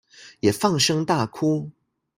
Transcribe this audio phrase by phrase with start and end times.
[0.39, 1.69] 也放聲大哭